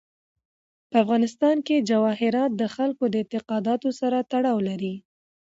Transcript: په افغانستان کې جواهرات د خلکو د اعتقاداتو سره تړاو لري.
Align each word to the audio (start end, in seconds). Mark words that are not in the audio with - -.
په 0.89 0.95
افغانستان 1.03 1.57
کې 1.67 1.85
جواهرات 1.89 2.51
د 2.55 2.63
خلکو 2.75 3.03
د 3.09 3.15
اعتقاداتو 3.21 3.89
سره 3.99 4.17
تړاو 4.31 4.57
لري. 4.69 4.95